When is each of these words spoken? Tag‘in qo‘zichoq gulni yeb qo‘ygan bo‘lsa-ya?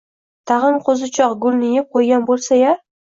Tag‘in 0.51 0.79
qo‘zichoq 0.87 1.35
gulni 1.43 1.69
yeb 1.75 1.93
qo‘ygan 1.99 2.27
bo‘lsa-ya? 2.31 2.73